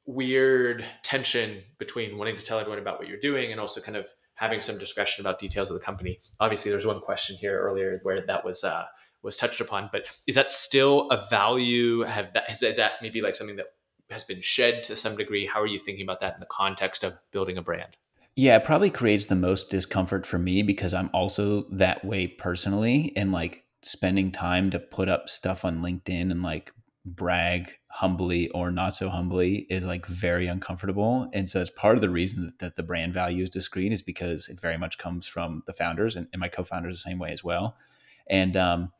[0.05, 4.07] weird tension between wanting to tell everyone about what you're doing and also kind of
[4.35, 6.19] having some discretion about details of the company.
[6.39, 8.85] Obviously, there's one question here earlier where that was uh,
[9.23, 12.01] was touched upon, but is that still a value?
[12.01, 13.67] Have that is, is that maybe like something that
[14.11, 15.45] has been shed to some degree?
[15.45, 17.97] How are you thinking about that in the context of building a brand?
[18.35, 23.11] Yeah, it probably creates the most discomfort for me because I'm also that way personally
[23.15, 26.71] and like spending time to put up stuff on LinkedIn and like
[27.03, 31.29] brag humbly or not so humbly is like very uncomfortable.
[31.33, 34.47] And so it's part of the reason that, the brand value is discreet is because
[34.47, 37.43] it very much comes from the founders and, and my co-founders the same way as
[37.43, 37.75] well.
[38.27, 38.93] And um,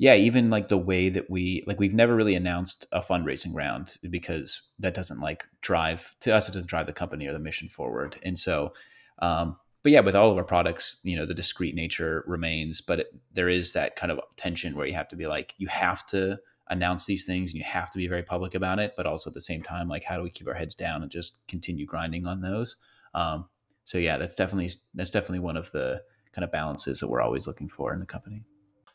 [0.00, 3.96] yeah, even like the way that we like we've never really announced a fundraising round
[4.08, 7.68] because that doesn't like drive to us it doesn't drive the company or the mission
[7.68, 8.16] forward.
[8.22, 8.72] And so
[9.18, 13.00] um but yeah, with all of our products, you know, the discrete nature remains, but
[13.00, 16.06] it, there is that kind of tension where you have to be like you have
[16.08, 16.38] to
[16.68, 19.34] announce these things and you have to be very public about it, but also at
[19.34, 22.24] the same time like how do we keep our heads down and just continue grinding
[22.24, 22.76] on those?
[23.14, 23.48] Um
[23.84, 27.48] so yeah, that's definitely that's definitely one of the kind of balances that we're always
[27.48, 28.44] looking for in the company.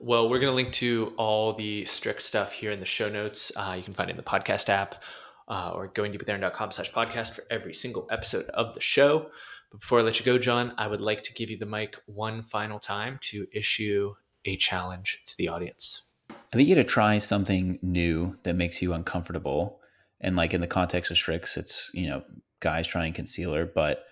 [0.06, 3.54] Well, we're going to link to all the Stryx stuff here in the show notes.
[3.56, 5.02] Uh, you can find it in the podcast app
[5.48, 9.28] uh, or goingdeepwithaaron.com slash podcast for every single episode of the show.
[9.72, 11.96] But before I let you go, John, I would like to give you the mic
[12.06, 16.02] one final time to issue a challenge to the audience.
[16.30, 19.80] I think you to try something new that makes you uncomfortable.
[20.20, 22.24] And like in the context of Stryx, it's, you know,
[22.60, 24.04] guys trying concealer, but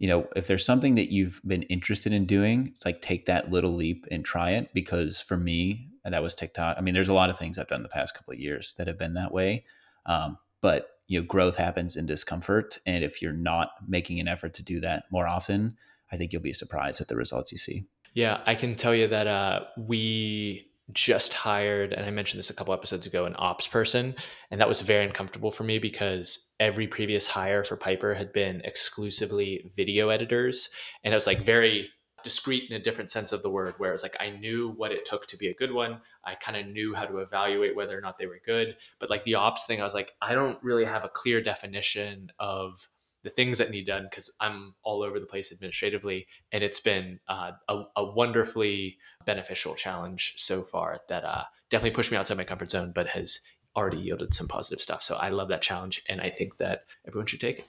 [0.00, 3.50] you know, if there's something that you've been interested in doing, it's like take that
[3.50, 4.70] little leap and try it.
[4.72, 6.76] Because for me, that was TikTok.
[6.78, 8.86] I mean, there's a lot of things I've done the past couple of years that
[8.86, 9.66] have been that way.
[10.06, 14.54] Um, but you know, growth happens in discomfort, and if you're not making an effort
[14.54, 15.76] to do that more often,
[16.10, 17.84] I think you'll be surprised at the results you see.
[18.14, 22.54] Yeah, I can tell you that uh, we just hired, and I mentioned this a
[22.54, 24.14] couple episodes ago, an ops person.
[24.50, 28.60] And that was very uncomfortable for me because every previous hire for Piper had been
[28.64, 30.68] exclusively video editors.
[31.04, 31.88] And it was like very
[32.22, 35.04] discreet in a different sense of the word, where it's like I knew what it
[35.04, 36.00] took to be a good one.
[36.24, 38.76] I kind of knew how to evaluate whether or not they were good.
[38.98, 42.30] But like the ops thing, I was like, I don't really have a clear definition
[42.38, 42.88] of
[43.22, 47.20] the things that need done because I'm all over the place administratively, and it's been
[47.28, 52.44] uh, a, a, wonderfully beneficial challenge so far that uh, definitely pushed me outside my
[52.44, 53.40] comfort zone, but has
[53.76, 55.02] already yielded some positive stuff.
[55.02, 57.68] So I love that challenge, and I think that everyone should take it.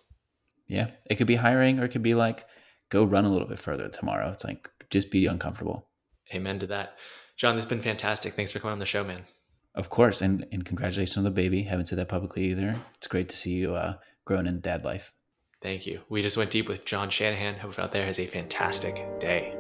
[0.68, 2.46] Yeah, it could be hiring, or it could be like
[2.90, 4.32] go run a little bit further tomorrow.
[4.32, 5.88] It's like just be uncomfortable.
[6.34, 6.96] Amen to that,
[7.38, 7.56] John.
[7.56, 8.34] This has been fantastic.
[8.36, 9.26] Thanks for coming on the show, man.
[9.76, 11.64] Of course, and and congratulations on the baby.
[11.64, 12.78] Haven't said that publicly either.
[12.96, 13.96] It's great to see you uh,
[14.26, 15.12] growing in dad life.
[15.62, 16.02] Thank you.
[16.10, 17.60] We just went deep with John Shanahan.
[17.60, 19.56] Hope out there has a fantastic day.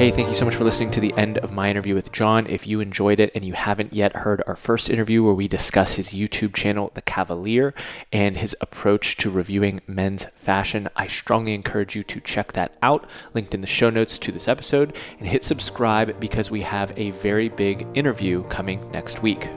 [0.00, 2.46] Hey, thank you so much for listening to the end of my interview with John.
[2.46, 5.92] If you enjoyed it and you haven't yet heard our first interview where we discuss
[5.92, 7.74] his YouTube channel, The Kavalier,
[8.10, 13.10] and his approach to reviewing men's fashion, I strongly encourage you to check that out,
[13.34, 17.10] linked in the show notes to this episode, and hit subscribe because we have a
[17.10, 19.50] very big interview coming next week.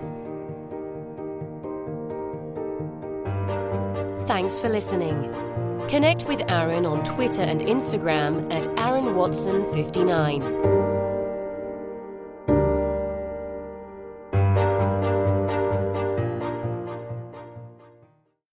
[4.26, 5.32] Thanks for listening.
[5.90, 10.83] Connect with Aaron on Twitter and Instagram at Aaron Watson 59.